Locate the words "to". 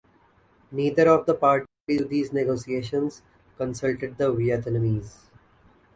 1.87-2.05